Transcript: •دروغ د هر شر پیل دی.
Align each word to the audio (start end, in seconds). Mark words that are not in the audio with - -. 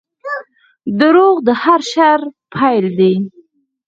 •دروغ 0.99 1.35
د 1.47 1.49
هر 1.63 1.81
شر 1.91 2.19
پیل 2.55 2.85
دی. 2.99 3.13